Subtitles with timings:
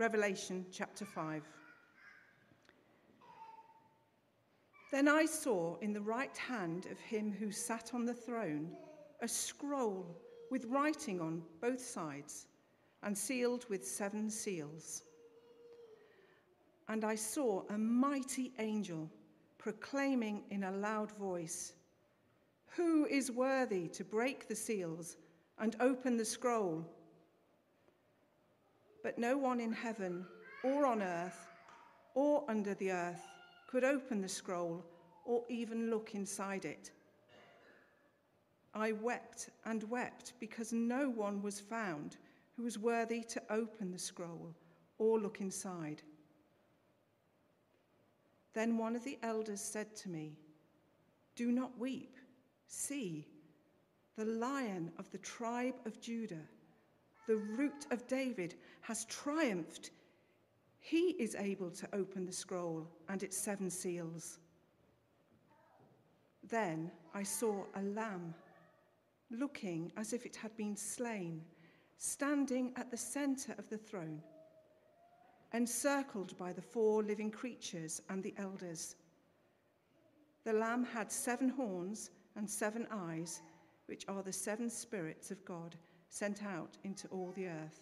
[0.00, 1.42] Revelation chapter 5.
[4.90, 8.70] Then I saw in the right hand of him who sat on the throne
[9.20, 10.06] a scroll
[10.50, 12.46] with writing on both sides
[13.02, 15.02] and sealed with seven seals.
[16.88, 19.10] And I saw a mighty angel
[19.58, 21.74] proclaiming in a loud voice,
[22.74, 25.18] Who is worthy to break the seals
[25.58, 26.90] and open the scroll?
[29.02, 30.26] But no one in heaven
[30.62, 31.48] or on earth
[32.14, 33.22] or under the earth
[33.66, 34.84] could open the scroll
[35.24, 36.90] or even look inside it.
[38.74, 42.16] I wept and wept because no one was found
[42.56, 44.54] who was worthy to open the scroll
[44.98, 46.02] or look inside.
[48.52, 50.36] Then one of the elders said to me,
[51.36, 52.16] Do not weep.
[52.66, 53.26] See,
[54.16, 56.46] the lion of the tribe of Judah,
[57.26, 59.90] the root of David, has triumphed.
[60.80, 64.38] He is able to open the scroll and its seven seals.
[66.48, 68.34] Then I saw a lamb,
[69.30, 71.42] looking as if it had been slain,
[71.98, 74.22] standing at the center of the throne,
[75.52, 78.96] encircled by the four living creatures and the elders.
[80.44, 83.42] The lamb had seven horns and seven eyes,
[83.86, 85.76] which are the seven spirits of God
[86.10, 87.80] sent out into all the earth.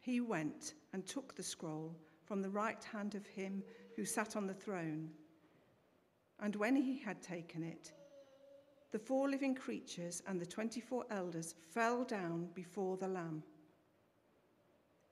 [0.00, 1.94] He went and took the scroll
[2.24, 3.62] from the right hand of him
[3.94, 5.10] who sat on the throne.
[6.40, 7.92] And when he had taken it,
[8.90, 13.42] the four living creatures and the 24 elders fell down before the Lamb.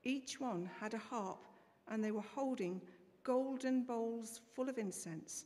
[0.02, 1.44] Each one had a harp,
[1.88, 2.80] and they were holding
[3.22, 5.44] golden bowls full of incense,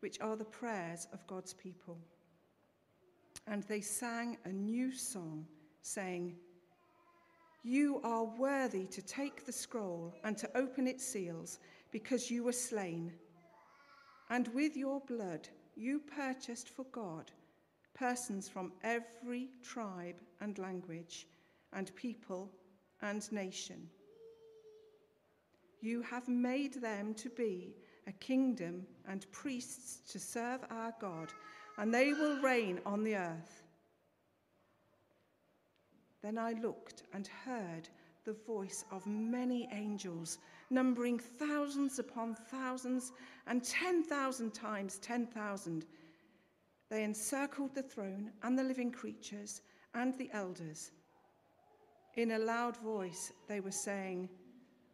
[0.00, 1.98] which are the prayers of God's people.
[3.46, 5.46] And they sang a new song,
[5.80, 6.36] saying,
[7.62, 11.58] You are worthy to take the scroll and to open its seals,
[11.90, 13.12] because you were slain
[14.32, 17.30] and with your blood you purchased for God
[17.94, 21.26] persons from every tribe and language
[21.74, 22.50] and people
[23.02, 23.86] and nation.
[25.82, 27.74] You have made them to be
[28.06, 31.28] a kingdom and priests to serve our God,
[31.78, 33.62] and they will reign on the earth.
[36.22, 37.88] Then I looked and heard
[38.24, 40.38] the voice of many angels,
[40.70, 43.12] numbering thousands upon thousands
[43.46, 45.84] and 10,000 times 10,000.
[46.88, 49.62] They encircled the throne and the living creatures
[49.94, 50.92] and the elders.
[52.14, 54.28] In a loud voice, they were saying,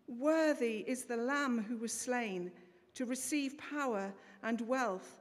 [0.06, 2.50] Worthy is the Lamb who was slain
[2.94, 4.12] to receive power
[4.42, 5.20] and wealth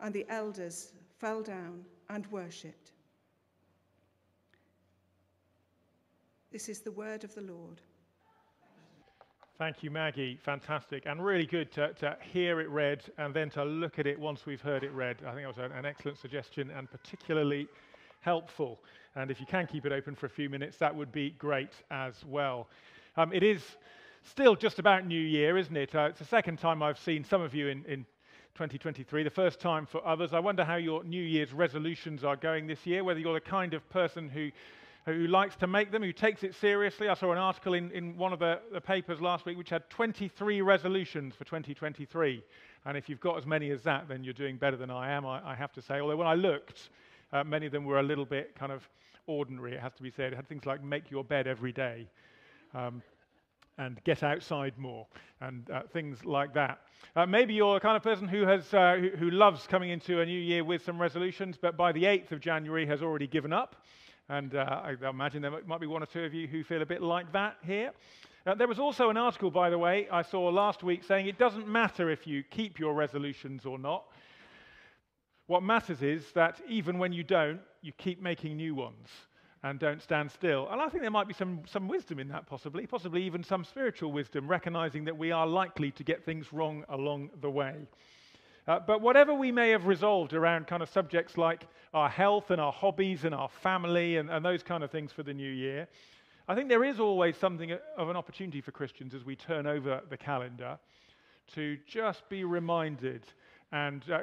[0.00, 2.92] And the elders fell down and worshipped.
[6.50, 7.80] This is the word of the Lord.
[9.58, 10.38] Thank you, Maggie.
[10.40, 11.04] Fantastic.
[11.06, 14.46] And really good to, to, hear it read and then to look at it once
[14.46, 15.16] we've heard it read.
[15.26, 17.66] I think that was an excellent suggestion and particularly
[18.20, 18.78] helpful.
[19.16, 21.72] And if you can keep it open for a few minutes, that would be great
[21.90, 22.68] as well.
[23.16, 23.62] Um, it is
[24.22, 25.92] still just about New Year, isn't it?
[25.92, 28.06] Uh, it's the second time I've seen some of you in, in
[28.58, 30.32] 2023, the first time for others.
[30.32, 33.72] I wonder how your New Year's resolutions are going this year, whether you're the kind
[33.72, 34.50] of person who
[35.06, 37.08] who likes to make them, who takes it seriously.
[37.08, 39.88] I saw an article in, in one of the, the papers last week which had
[39.88, 42.42] 23 resolutions for 2023.
[42.84, 45.24] And if you've got as many as that, then you're doing better than I am,
[45.24, 46.00] I, I have to say.
[46.00, 46.90] Although when I looked,
[47.32, 48.82] uh, many of them were a little bit kind of
[49.28, 50.32] ordinary, it has to be said.
[50.32, 52.08] It had things like make your bed every day
[52.74, 53.02] um,
[53.78, 55.06] and get outside more
[55.40, 56.80] and uh, things like that.
[57.16, 60.20] Uh, maybe you're the kind of person who, has, uh, who, who loves coming into
[60.20, 63.52] a new year with some resolutions, but by the 8th of January has already given
[63.52, 63.76] up.
[64.28, 66.86] And uh, I imagine there might be one or two of you who feel a
[66.86, 67.92] bit like that here.
[68.44, 71.38] Uh, there was also an article, by the way, I saw last week saying it
[71.38, 74.04] doesn't matter if you keep your resolutions or not.
[75.46, 79.08] What matters is that even when you don't, you keep making new ones
[79.62, 80.68] and don't stand still.
[80.70, 83.64] And I think there might be some, some wisdom in that, possibly, possibly even some
[83.64, 87.74] spiritual wisdom, recognizing that we are likely to get things wrong along the way.
[88.68, 92.60] Uh, but whatever we may have resolved around kind of subjects like our health and
[92.60, 95.88] our hobbies and our family and, and those kind of things for the new year,
[96.46, 100.02] I think there is always something of an opportunity for Christians as we turn over
[100.08, 100.78] the calendar
[101.54, 103.22] to just be reminded
[103.72, 104.20] and uh,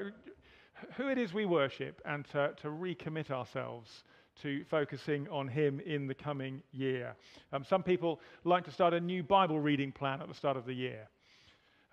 [0.96, 4.04] who it is we worship and to, to, recommit ourselves
[4.42, 7.16] to focusing on Him in the coming year.
[7.54, 10.66] Um, some people like to start a new Bible reading plan at the start of
[10.66, 11.08] the year.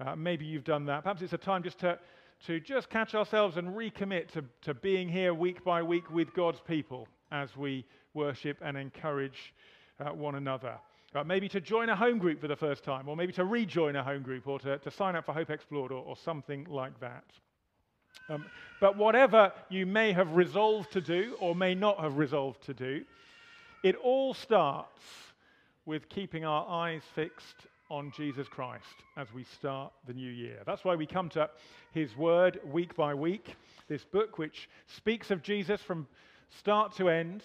[0.01, 1.03] Uh, maybe you've done that.
[1.03, 1.99] Perhaps it's a time just to,
[2.47, 6.61] to just catch ourselves and recommit to, to being here week by week with God's
[6.61, 7.85] people as we
[8.15, 9.55] worship and encourage
[10.01, 10.75] uh, one another.
[11.15, 13.97] Uh, maybe to join a home group for the first time, or maybe to rejoin
[13.97, 16.99] a home group, or to, to sign up for Hope Explored, or, or something like
[17.01, 17.25] that.
[18.29, 18.45] Um,
[18.81, 23.05] but whatever you may have resolved to do, or may not have resolved to do,
[23.83, 25.03] it all starts
[25.87, 28.85] with keeping our eyes fixed on Jesus Christ
[29.17, 30.63] as we start the new year.
[30.65, 31.51] That's why we come to
[31.93, 33.57] his word week by week,
[33.89, 36.07] this book which speaks of Jesus from
[36.49, 37.43] start to end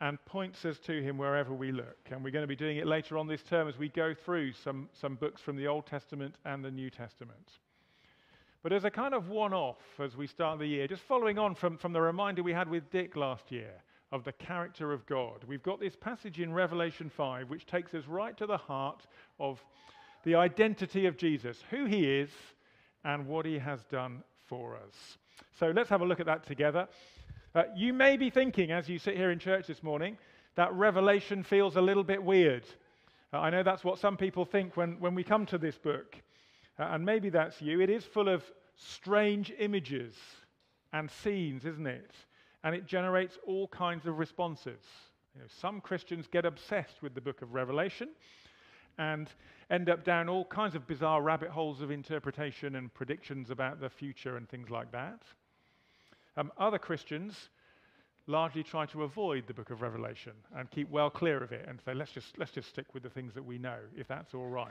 [0.00, 1.96] and points us to him wherever we look.
[2.10, 4.52] And we're going to be doing it later on this term as we go through
[4.52, 7.60] some, some books from the Old Testament and the New Testament.
[8.62, 11.56] But as a kind of one off as we start the year, just following on
[11.56, 13.72] from, from the reminder we had with Dick last year
[14.12, 18.06] of the character of God, we've got this passage in Revelation 5 which takes us
[18.06, 19.04] right to the heart
[19.40, 19.62] of
[20.24, 22.30] the identity of Jesus, who he is,
[23.04, 25.18] and what he has done for us.
[25.58, 26.86] So let's have a look at that together.
[27.56, 30.16] Uh, you may be thinking, as you sit here in church this morning,
[30.54, 32.64] that Revelation feels a little bit weird.
[33.32, 36.16] Uh, I know that's what some people think when, when we come to this book.
[36.90, 37.80] And maybe that's you.
[37.80, 38.42] It is full of
[38.76, 40.14] strange images
[40.92, 42.12] and scenes, isn't it?
[42.64, 44.80] And it generates all kinds of responses.
[45.34, 48.08] You know, some Christians get obsessed with the book of Revelation
[48.98, 49.28] and
[49.70, 53.88] end up down all kinds of bizarre rabbit holes of interpretation and predictions about the
[53.88, 55.22] future and things like that.
[56.36, 57.48] Um, other Christians
[58.26, 61.80] largely try to avoid the book of Revelation and keep well clear of it and
[61.84, 64.48] say, let's just, let's just stick with the things that we know, if that's all
[64.48, 64.70] right.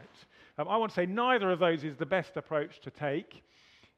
[0.58, 3.44] Um, I want to say neither of those is the best approach to take.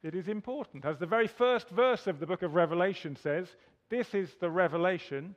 [0.02, 0.86] It is important.
[0.86, 3.48] As the very first verse of the book of Revelation says,
[3.90, 5.36] this is the revelation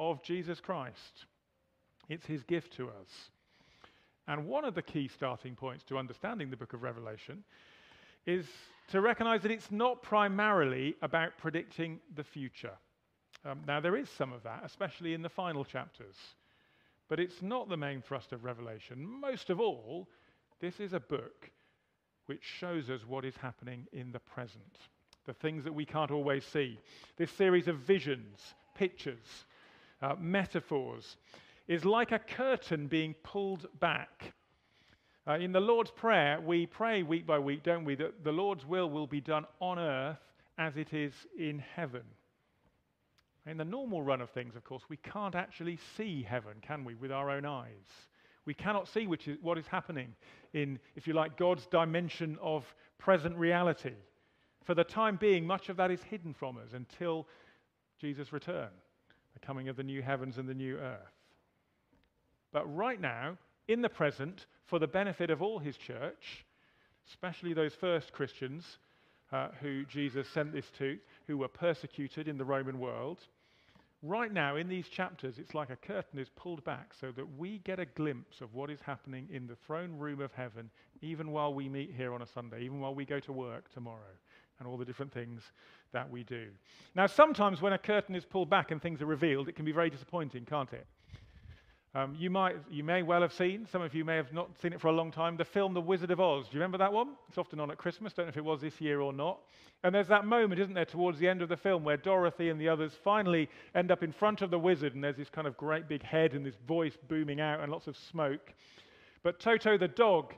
[0.00, 1.26] of Jesus Christ.
[2.08, 3.30] It's his gift to us.
[4.26, 7.44] And one of the key starting points to understanding the book of Revelation
[8.24, 8.46] is
[8.88, 12.72] to recognize that it's not primarily about predicting the future.
[13.44, 16.16] Um, now, there is some of that, especially in the final chapters,
[17.08, 19.04] but it's not the main thrust of Revelation.
[19.04, 20.08] Most of all,
[20.60, 21.50] this is a book
[22.26, 24.78] which shows us what is happening in the present,
[25.26, 26.78] the things that we can't always see.
[27.16, 29.46] This series of visions, pictures,
[30.00, 31.16] uh, metaphors
[31.66, 34.32] is like a curtain being pulled back
[35.26, 38.66] uh, in the Lord's Prayer, we pray week by week, don't we, that the Lord's
[38.66, 40.18] will will be done on earth
[40.58, 42.02] as it is in heaven.
[43.46, 46.94] In the normal run of things, of course, we can't actually see heaven, can we,
[46.94, 47.88] with our own eyes?
[48.44, 50.14] We cannot see which is, what is happening
[50.52, 52.64] in, if you like, God's dimension of
[52.98, 53.94] present reality.
[54.64, 57.26] For the time being, much of that is hidden from us until
[58.00, 58.70] Jesus' return,
[59.34, 61.14] the coming of the new heavens and the new earth.
[62.52, 66.44] But right now, in the present, for the benefit of all his church,
[67.08, 68.78] especially those first Christians
[69.32, 73.20] uh, who Jesus sent this to, who were persecuted in the Roman world.
[74.04, 77.58] Right now, in these chapters, it's like a curtain is pulled back so that we
[77.58, 80.70] get a glimpse of what is happening in the throne room of heaven,
[81.02, 84.16] even while we meet here on a Sunday, even while we go to work tomorrow,
[84.58, 85.42] and all the different things
[85.92, 86.48] that we do.
[86.96, 89.72] Now, sometimes when a curtain is pulled back and things are revealed, it can be
[89.72, 90.86] very disappointing, can't it?
[91.94, 94.72] Um, you, might, you may well have seen, some of you may have not seen
[94.72, 96.46] it for a long time, the film The Wizard of Oz.
[96.46, 97.10] Do you remember that one?
[97.28, 98.14] It's often on at Christmas.
[98.14, 99.40] Don't know if it was this year or not.
[99.84, 102.58] And there's that moment, isn't there, towards the end of the film where Dorothy and
[102.58, 105.54] the others finally end up in front of the wizard, and there's this kind of
[105.58, 108.54] great big head and this voice booming out and lots of smoke.
[109.22, 110.32] But Toto the dog,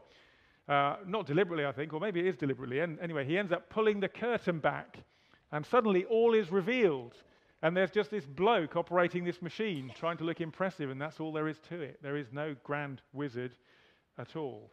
[0.68, 3.70] uh, not deliberately, I think, or maybe it is deliberately, and anyway, he ends up
[3.70, 4.98] pulling the curtain back,
[5.52, 7.14] and suddenly all is revealed.
[7.64, 11.32] And there's just this bloke operating this machine trying to look impressive, and that's all
[11.32, 11.98] there is to it.
[12.02, 13.52] There is no grand wizard
[14.18, 14.70] at all.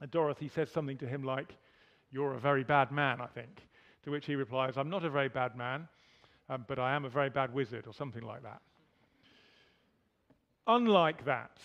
[0.00, 1.54] And Dorothy says something to him like,
[2.10, 3.62] You're a very bad man, I think.
[4.02, 5.86] To which he replies, I'm not a very bad man,
[6.50, 8.62] um, but I am a very bad wizard, or something like that.
[10.66, 11.58] Unlike that,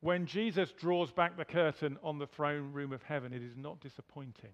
[0.00, 3.80] when Jesus draws back the curtain on the throne room of heaven, it is not
[3.80, 4.52] disappointing.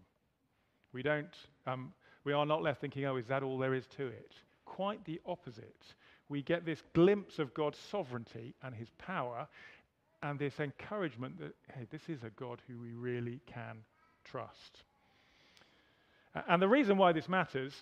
[0.92, 1.35] We, don't,
[1.66, 4.37] um, we are not left thinking, oh, is that all there is to it?
[4.66, 5.94] Quite the opposite.
[6.28, 9.49] We get this glimpse of God's sovereignty and his power,
[10.23, 13.78] and this encouragement that, hey, this is a God who we really can
[14.25, 14.82] trust.
[16.49, 17.73] And the reason why this matters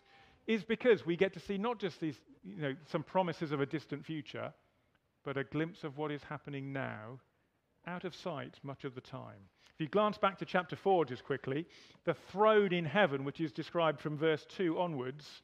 [0.47, 3.67] is because we get to see not just these, you know, some promises of a
[3.67, 4.53] distant future,
[5.25, 7.19] but a glimpse of what is happening now,
[7.87, 9.49] out of sight much of the time.
[9.75, 11.67] If you glance back to chapter 4 just quickly,
[12.05, 15.43] the throne in heaven, which is described from verse 2 onwards,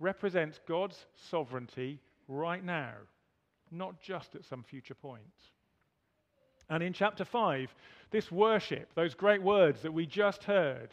[0.00, 2.92] represents God's sovereignty right now,
[3.70, 5.22] not just at some future point.
[6.70, 7.74] And in chapter 5,
[8.10, 10.90] this worship, those great words that we just heard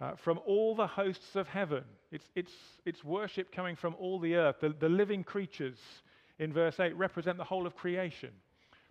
[0.00, 2.52] uh, from all the hosts of heaven, it's, it's,
[2.84, 4.56] it's worship coming from all the earth.
[4.60, 5.78] The, the living creatures
[6.38, 8.30] in verse 8 represent the whole of creation.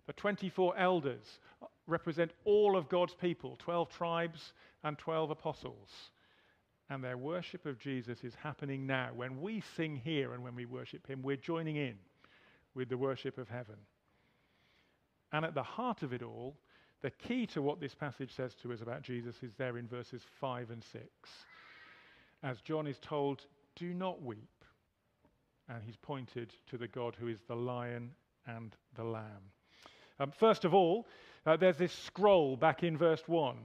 [0.06, 1.38] The 24 elders
[1.86, 4.52] represent all of God's people 12 tribes
[4.84, 6.10] and 12 apostles.
[6.92, 9.12] And their worship of Jesus is happening now.
[9.14, 11.94] When we sing here and when we worship Him, we're joining in
[12.74, 13.76] with the worship of heaven.
[15.32, 16.54] And at the heart of it all,
[17.00, 20.20] the key to what this passage says to us about Jesus is there in verses
[20.38, 21.06] 5 and 6.
[22.42, 24.62] As John is told, do not weep.
[25.70, 28.10] And he's pointed to the God who is the lion
[28.46, 29.50] and the lamb.
[30.20, 31.06] Um, first of all,
[31.46, 33.56] uh, there's this scroll back in verse 1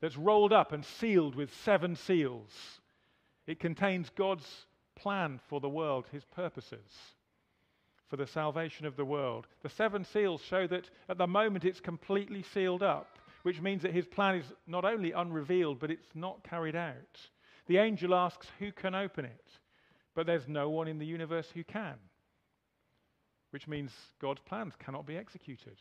[0.00, 2.80] that's rolled up and sealed with seven seals.
[3.46, 6.90] It contains God's plan for the world, his purposes
[8.08, 9.46] for the salvation of the world.
[9.62, 13.94] The seven seals show that at the moment it's completely sealed up, which means that
[13.94, 17.20] his plan is not only unrevealed, but it's not carried out.
[17.66, 19.50] The angel asks, Who can open it?
[20.14, 21.94] But there's no one in the universe who can,
[23.50, 25.78] which means God's plans cannot be executed.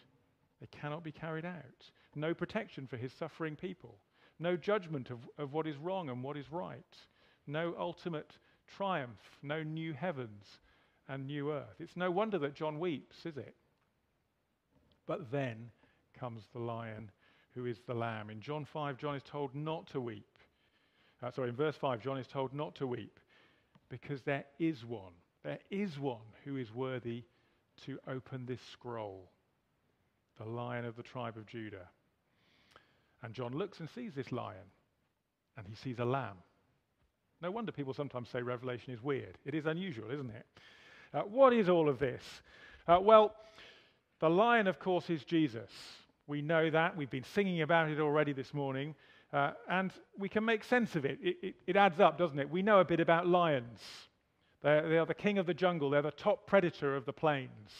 [0.60, 1.92] They cannot be carried out.
[2.14, 3.98] No protection for his suffering people.
[4.39, 6.96] No judgment of, of what is wrong and what is right.
[7.46, 9.38] No ultimate triumph.
[9.41, 10.46] No new heavens
[11.08, 11.75] and new earth.
[11.79, 13.56] It's no wonder that John weeps, is it?
[15.06, 15.72] But then
[16.20, 17.12] comes the lion
[17.56, 18.29] who is the lamb.
[18.29, 20.38] In John 5, John is told not to weep.
[21.24, 23.20] Uh, sorry, in verse 5, John is told not to weep
[23.89, 25.13] because there is one.
[25.44, 27.24] There is one who is worthy
[27.86, 29.32] to open this scroll,
[30.38, 31.88] the lion of the tribe of Judah.
[33.24, 34.66] And John looks and sees this lion,
[35.58, 36.38] and he sees a lamb.
[37.42, 39.38] No wonder people sometimes say Revelation is weird.
[39.46, 40.46] It is unusual, isn't it?
[41.14, 42.24] Uh, what is all of this?
[42.88, 43.36] Uh, well,
[44.20, 45.70] the lion, of course, is Jesus.
[46.26, 46.98] We know that.
[46.98, 48.96] We've been singing about it already this morning.
[49.32, 51.20] Uh, and we can make sense of it.
[51.22, 51.56] It, it.
[51.68, 52.50] it, adds up, doesn't it?
[52.50, 53.80] We know a bit about lions.
[54.64, 57.72] They're, they are the king of the jungle, they're the top predator of the plains.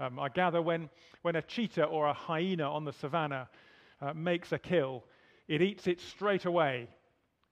[0.00, 0.90] Um, I gather when,
[1.22, 3.48] when a cheetah or a hyena on the savannah
[4.00, 5.04] uh, makes a kill,
[5.48, 6.88] it eats it straight away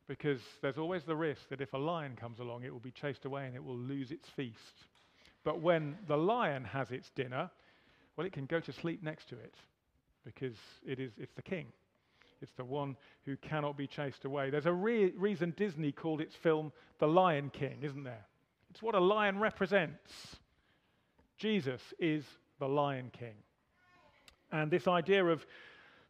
[0.08, 3.24] because there's always the risk that if a lion comes along, it will be chased
[3.24, 4.86] away and it will lose its feast.
[5.44, 7.50] But when the lion has its dinner,
[8.16, 9.54] well, it can go to sleep next to it
[10.24, 10.56] because
[10.86, 11.66] it is, it's the king.
[12.40, 14.50] It's the one who cannot be chased away.
[14.50, 18.26] There's a re- reason Disney called its film The Lion King, isn't there?
[18.70, 20.36] It's what a lion represents.
[21.38, 22.24] Jesus is
[22.58, 23.34] the Lion King.
[24.50, 25.46] And this idea of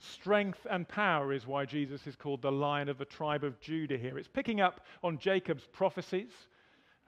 [0.02, 3.96] strength and power is why Jesus is called the Lion of the tribe of Judah
[3.96, 4.18] here.
[4.18, 6.30] It's picking up on Jacob's prophecies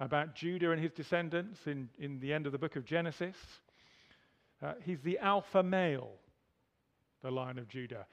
[0.00, 3.36] about Judah and his descendants in, in the end of the book of Genesis.
[4.62, 6.12] Uh, he's the alpha male,
[7.22, 8.06] the Lion of Judah.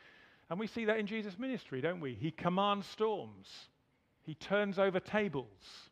[0.50, 2.14] And we see that in Jesus' ministry, don't we?
[2.14, 3.48] He commands storms,
[4.24, 5.91] he turns over tables.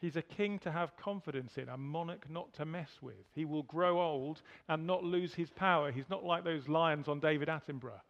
[0.00, 3.26] He's a king to have confidence in, a monarch not to mess with.
[3.34, 5.90] He will grow old and not lose his power.
[5.90, 8.00] He's not like those lions on David Attenborough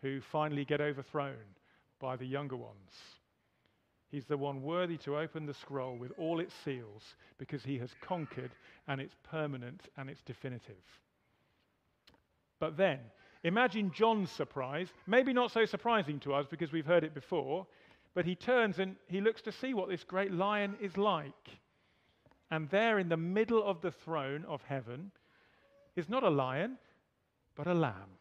[0.00, 1.34] who finally get overthrown
[1.98, 2.92] by the younger ones.
[4.10, 7.02] He's the one worthy to open the scroll with all its seals
[7.38, 8.52] because he has conquered
[8.86, 10.76] and it's permanent and it's definitive.
[12.60, 13.00] But then,
[13.42, 17.66] imagine John's surprise, maybe not so surprising to us because we've heard it before,
[18.14, 21.58] but he turns and he looks to see what this great lion is like.
[22.50, 25.10] And there in the middle of the throne of heaven
[25.96, 26.78] is not a lion,
[27.56, 28.18] but a lamb.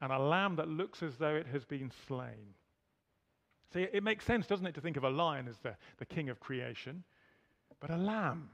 [0.00, 2.54] And a lamb that looks as though it has been slain.
[3.72, 6.30] See, it makes sense, doesn't it, to think of a lion as the, the king
[6.30, 7.04] of creation,
[7.80, 8.48] but a lamb.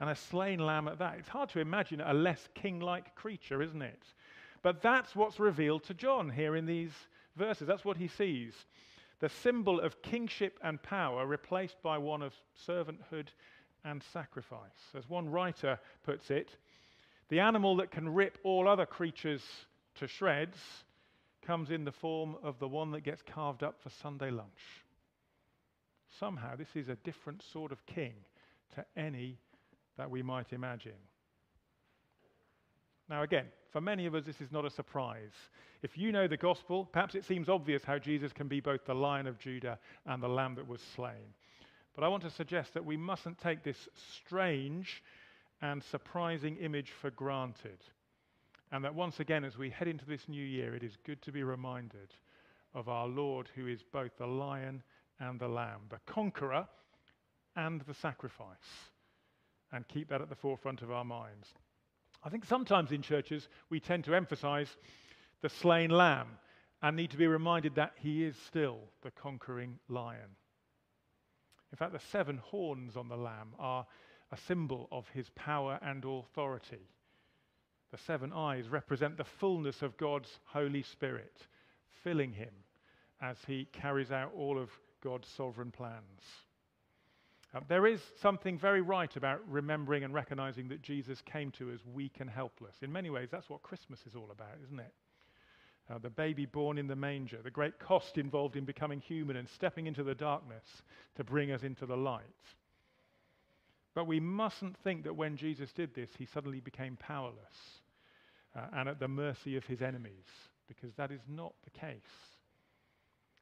[0.00, 1.16] And a slain lamb at that.
[1.18, 4.02] It's hard to imagine a less king like creature, isn't it?
[4.62, 6.92] But that's what's revealed to John here in these
[7.36, 7.66] verses.
[7.66, 8.54] That's what he sees.
[9.20, 12.34] The symbol of kingship and power replaced by one of
[12.66, 13.28] servanthood
[13.84, 14.94] and sacrifice.
[14.96, 16.56] As one writer puts it,
[17.28, 19.42] the animal that can rip all other creatures
[19.96, 20.58] to shreds
[21.42, 24.84] comes in the form of the one that gets carved up for Sunday lunch.
[26.18, 28.14] Somehow, this is a different sort of king
[28.74, 29.38] to any
[29.96, 30.92] that we might imagine.
[33.08, 35.32] Now, again, for many of us, this is not a surprise.
[35.82, 38.94] If you know the gospel, perhaps it seems obvious how Jesus can be both the
[38.94, 41.34] lion of Judah and the lamb that was slain.
[41.94, 45.02] But I want to suggest that we mustn't take this strange
[45.60, 47.78] and surprising image for granted.
[48.70, 51.32] And that once again, as we head into this new year, it is good to
[51.32, 52.14] be reminded
[52.74, 54.82] of our Lord, who is both the lion
[55.20, 56.66] and the lamb, the conqueror
[57.56, 58.90] and the sacrifice,
[59.72, 61.48] and keep that at the forefront of our minds.
[62.22, 64.68] I think sometimes in churches we tend to emphasize
[65.40, 66.26] the slain lamb
[66.82, 70.36] and need to be reminded that he is still the conquering lion.
[71.72, 73.86] In fact, the seven horns on the lamb are
[74.32, 76.88] a symbol of his power and authority.
[77.90, 81.46] The seven eyes represent the fullness of God's Holy Spirit,
[82.02, 82.52] filling him
[83.20, 84.70] as he carries out all of
[85.02, 86.22] God's sovereign plans.
[87.58, 91.80] Uh, there is something very right about remembering and recognizing that Jesus came to us
[91.92, 92.76] weak and helpless.
[92.82, 94.92] In many ways, that's what Christmas is all about, isn't it?
[95.90, 99.48] Uh, the baby born in the manger, the great cost involved in becoming human and
[99.48, 100.62] stepping into the darkness
[101.16, 102.22] to bring us into the light.
[103.92, 107.80] But we mustn't think that when Jesus did this, he suddenly became powerless
[108.54, 110.26] uh, and at the mercy of his enemies,
[110.68, 112.37] because that is not the case.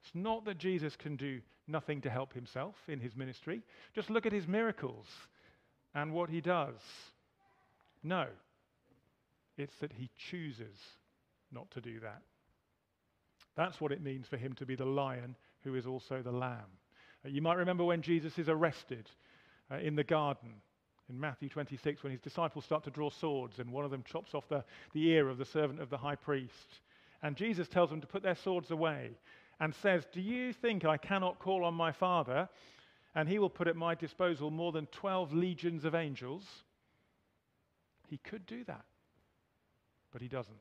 [0.06, 3.62] It's not that Jesus can do nothing to help himself in his ministry.
[3.92, 5.06] Just look at his miracles
[5.96, 6.78] and what he does.
[8.04, 8.26] No,
[9.58, 10.76] it's that he chooses
[11.50, 12.22] not to do that.
[13.56, 15.34] That's what it means for him to be the lion
[15.64, 16.70] who is also the lamb.
[17.24, 19.10] Uh, you might remember when Jesus is arrested
[19.72, 20.52] uh, in the garden
[21.08, 24.34] in Matthew 26 when his disciples start to draw swords and one of them chops
[24.34, 26.80] off the, the ear of the servant of the high priest.
[27.24, 29.16] And Jesus tells them to put their swords away
[29.60, 32.48] and says, Do you think I cannot call on my Father
[33.14, 36.44] and he will put at my disposal more than 12 legions of angels?
[38.08, 38.84] He could do that,
[40.12, 40.56] but he doesn't.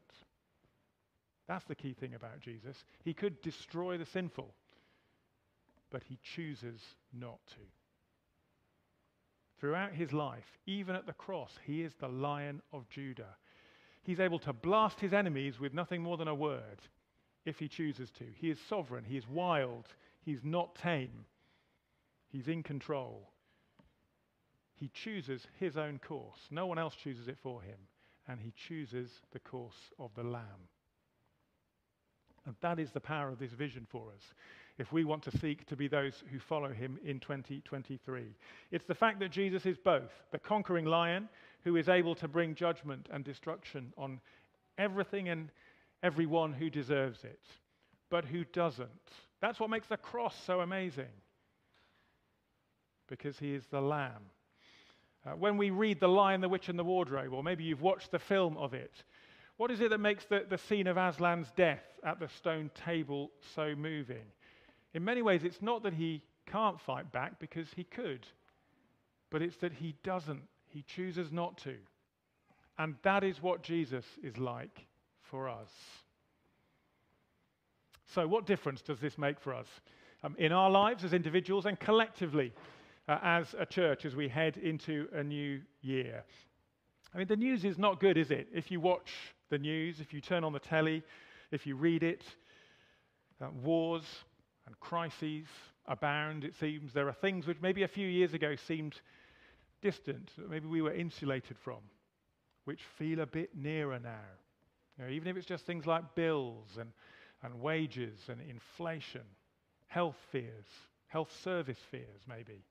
[1.48, 2.84] That's the key thing about Jesus.
[3.04, 4.54] He could destroy the sinful,
[5.92, 6.82] but he chooses
[7.14, 7.62] not to.
[9.60, 13.36] Throughout his life, even at the cross, he is the lion of Judah.
[14.04, 16.82] He's able to blast his enemies with nothing more than a word
[17.46, 18.26] if he chooses to.
[18.36, 19.88] He is sovereign, he is wild,
[20.24, 21.26] he's not tame,
[22.28, 23.30] he's in control.
[24.78, 26.40] He chooses his own course.
[26.52, 27.78] No one else chooses it for him,
[28.28, 30.68] and he chooses the course of the Lamb.
[32.46, 34.34] And that is the power of this vision for us
[34.78, 38.24] if we want to seek to be those who follow him in 2023.
[38.72, 41.30] It's the fact that Jesus is both the conquering lion
[41.64, 44.20] who is able to bring judgment and destruction on
[44.78, 45.50] everything and
[46.06, 47.42] everyone who deserves it,
[48.12, 48.90] but who doesn't.
[49.42, 51.14] That's what makes the cross so amazing
[53.10, 54.30] because he is the lamb.
[55.26, 58.12] Uh, when we read The Lion, the Witch, and the Wardrobe, or maybe you've watched
[58.12, 59.04] the film of it,
[59.58, 63.32] what is it that makes the, the scene of Aslan's death at the stone table
[63.56, 64.26] so moving?
[64.94, 68.28] In many ways, it's not that he can't fight back because he could,
[69.32, 70.44] but it's that he doesn't.
[70.68, 71.76] He chooses not to.
[72.78, 74.86] And that is what Jesus is like
[75.36, 75.68] for us.
[78.14, 79.68] So, what difference does this make for us
[80.24, 82.54] um, in our lives as individuals and collectively
[83.10, 86.24] uh, as a church as we head into a new year?
[87.14, 88.48] I mean, the news is not good, is it?
[88.54, 89.12] If you watch
[89.50, 91.04] the news, if you turn on the telly,
[91.52, 92.24] if you read it,
[93.42, 94.06] uh, wars
[94.68, 95.48] and crises
[95.86, 96.94] abound, it seems.
[96.94, 99.02] There are things which maybe a few years ago seemed
[99.82, 101.80] distant, that maybe we were insulated from,
[102.64, 104.24] which feel a bit nearer now.
[104.98, 106.92] You know, even if it's just things like bills and,
[107.44, 109.24] and wages and inflation,
[109.88, 110.66] health fears,
[111.08, 112.64] health service fears, maybe.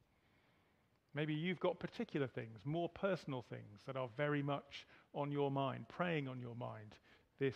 [1.14, 5.86] Maybe you've got particular things, more personal things that are very much on your mind,
[5.88, 6.96] preying on your mind
[7.38, 7.54] this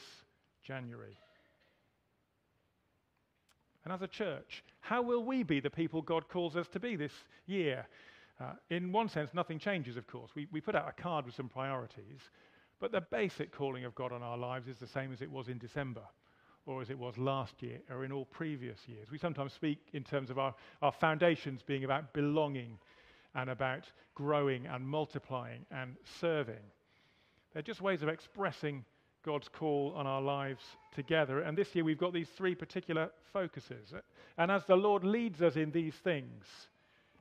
[0.63, 1.19] January.
[3.85, 6.95] And as a church, how will we be the people God calls us to be
[6.95, 7.13] this
[7.47, 7.87] year?
[8.41, 10.31] Uh, in one sense, nothing changes, of course.
[10.35, 12.21] We, we put out a card with some priorities,
[12.81, 15.49] but the basic calling of God on our lives is the same as it was
[15.49, 16.03] in December
[16.67, 19.11] or as it was last year or in all previous years.
[19.11, 22.79] We sometimes speak in terms of our, our foundations being about belonging
[23.35, 26.63] and about growing and multiplying and serving.
[27.53, 28.85] They're just ways of expressing
[29.25, 30.63] God's call on our lives
[30.95, 31.41] together.
[31.41, 33.93] And this year we've got these three particular focuses.
[34.37, 36.45] And as the Lord leads us in these things,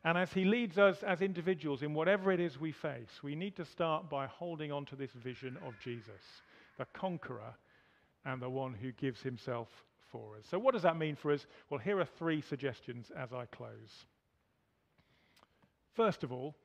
[0.08, 3.58] and as He leads us as individuals in whatever it is we face, we need
[3.58, 6.22] to start by holding on to this vision of Jesus,
[6.78, 7.54] the conqueror
[8.24, 9.68] and the one who gives Himself
[10.10, 10.46] for us.
[10.50, 11.46] So, what does that mean for us?
[11.70, 14.06] Well, here are three suggestions as I close.
[15.94, 16.56] First of all,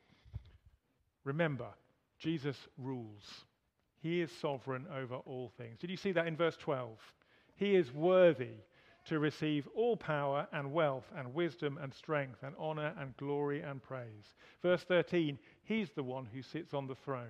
[1.24, 1.66] remember,
[2.20, 3.24] Jesus rules.
[4.02, 5.80] He is sovereign over all things.
[5.80, 6.96] Did you see that in verse 12?
[7.56, 8.58] He is worthy
[9.06, 13.82] to receive all power and wealth and wisdom and strength and honor and glory and
[13.82, 14.34] praise.
[14.62, 17.26] Verse 13, He's the one who sits on the throne.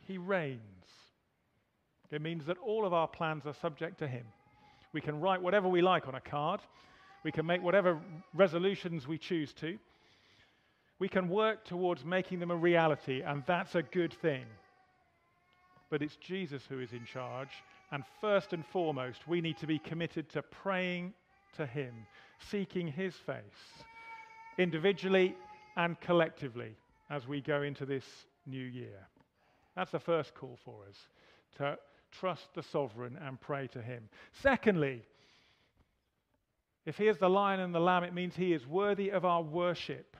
[0.00, 0.60] He reigns.
[2.10, 4.24] It means that all of our plans are subject to Him.
[4.92, 6.60] We can write whatever we like on a card.
[7.24, 7.98] We can make whatever
[8.34, 9.78] resolutions we choose to.
[10.98, 14.44] We can work towards making them a reality, and that's a good thing.
[15.90, 17.50] But it's Jesus who is in charge,
[17.92, 21.14] and first and foremost, we need to be committed to praying
[21.56, 21.94] to Him,
[22.50, 23.84] seeking His face,
[24.58, 25.36] individually
[25.76, 26.76] and collectively,
[27.10, 28.04] as we go into this
[28.46, 29.06] new year.
[29.76, 30.96] That's the first call for us
[31.58, 31.78] to
[32.10, 34.08] trust the sovereign and pray to Him.
[34.42, 35.02] Secondly,
[36.84, 39.42] if He is the lion and the lamb, it means He is worthy of our
[39.42, 40.16] worship.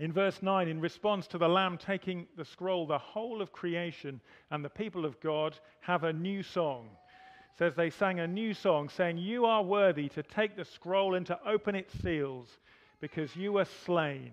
[0.00, 4.18] In verse 9, in response to the Lamb taking the scroll, the whole of creation
[4.50, 6.88] and the people of God have a new song.
[7.52, 11.16] It says they sang a new song, saying, You are worthy to take the scroll
[11.16, 12.48] and to open its seals,
[13.02, 14.32] because you were slain.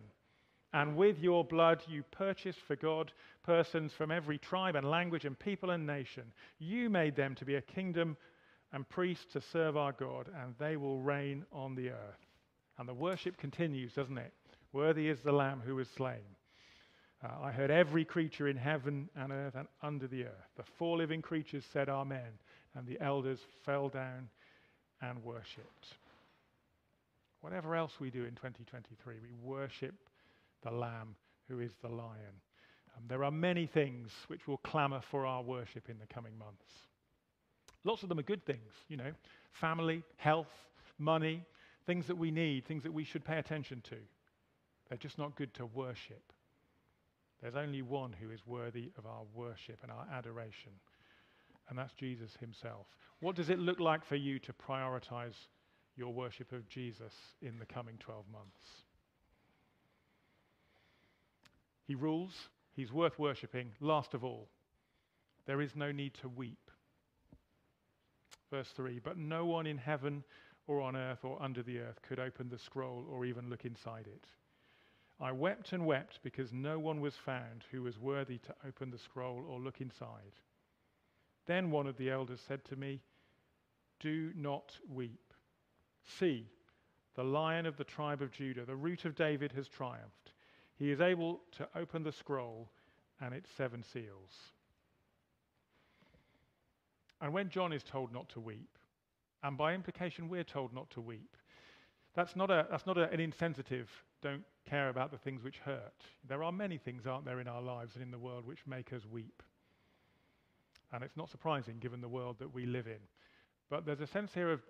[0.72, 3.12] And with your blood you purchased for God
[3.44, 6.24] persons from every tribe and language and people and nation.
[6.60, 8.16] You made them to be a kingdom
[8.72, 12.26] and priests to serve our God, and they will reign on the earth.
[12.78, 14.34] And the worship continues, doesn't it?
[14.74, 16.24] Worthy is the Lamb who was slain.
[17.24, 20.50] Uh, I heard every creature in heaven and earth and under the earth.
[20.56, 22.40] The four living creatures said, Amen.
[22.76, 24.30] And the elders fell down
[25.02, 25.88] and worshipped.
[27.42, 29.96] Whatever else we do in 2023, we worship
[30.64, 31.16] the Lamb
[31.48, 32.42] who is the Lion.
[32.96, 36.66] Um, there are many things which will clamour for our worship in the coming months.
[37.84, 39.12] Lots of them are good things, you know,
[39.52, 40.52] family, health,
[41.00, 41.46] money,
[41.86, 43.96] things that we need, things that we should pay attention to.
[44.90, 46.32] They're just not good to worship.
[47.42, 50.72] There's only one who is worthy of our worship and our adoration,
[51.70, 52.88] and that's Jesus himself.
[53.20, 55.36] What does it look like for you to prioritize
[55.96, 58.62] your worship of Jesus in the coming 12 months?
[61.86, 62.34] He rules,
[62.74, 63.72] he's worth worshipping.
[63.80, 64.50] Last of all,
[65.46, 66.72] there is no need to weep.
[68.52, 70.24] Verse 3 But no one in heaven
[70.68, 74.08] or on earth or under the earth could open the scroll or even look inside
[74.08, 74.26] it.
[75.20, 79.00] I wept and wept because no one was found who was worthy to open the
[79.00, 80.40] scroll or look inside.
[81.48, 83.02] Then one of the elders said to me,
[84.00, 85.34] Do not weep.
[86.06, 86.46] See,
[87.16, 90.34] the lion of the tribe of Judah, the root of David, has triumphed.
[90.78, 92.70] He is able to open the scroll
[93.20, 94.54] and its seven seals.
[97.20, 98.78] And when John is told not to weep,
[99.42, 101.36] and by implication we're told not to weep,
[102.14, 103.90] that's not, a, that's not a, an insensitive
[104.22, 106.04] don't care about the things which hurt.
[106.28, 108.94] There are many things, aren't there, in our lives and in the world which make
[108.94, 109.44] us weep.
[110.92, 113.00] And it's not surprising given the world that we live in.
[113.70, 114.62] But there's a sense here of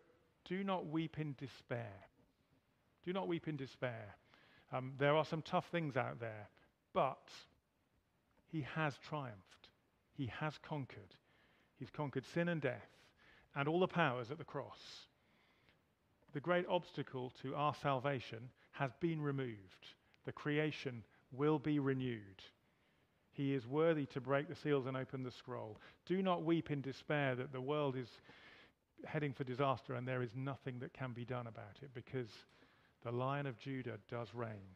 [0.46, 1.94] do not weep in despair.
[3.06, 4.16] Do not weep in despair.
[4.72, 6.50] Um, there are some tough things out there,
[6.94, 7.30] but
[8.48, 9.70] he has triumphed.
[10.14, 11.16] He has conquered.
[11.78, 12.90] He's conquered sin and death
[13.56, 14.80] and all the powers at the cross.
[16.34, 19.88] The great obstacle to our salvation has been removed.
[20.26, 22.42] The creation will be renewed.
[23.32, 25.78] He is worthy to break the seals and open the scroll.
[26.06, 28.10] Do not weep in despair that the world is
[29.06, 32.30] heading for disaster and there is nothing that can be done about it because
[33.04, 34.76] the Lion of Judah does reign.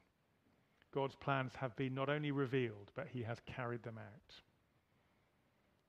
[0.93, 4.33] God's plans have been not only revealed, but he has carried them out.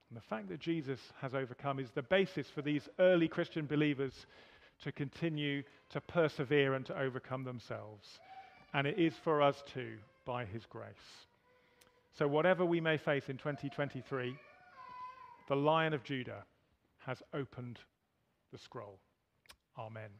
[0.09, 4.27] And the fact that Jesus has overcome is the basis for these early Christian believers
[4.83, 8.19] to continue to persevere and to overcome themselves.
[8.75, 11.27] And it is for us too, by His grace.
[12.17, 14.37] So, whatever we may face in 2023,
[15.49, 16.45] the Lion of Judah
[16.99, 17.79] has opened
[18.53, 18.99] the scroll.
[19.79, 20.11] Amen.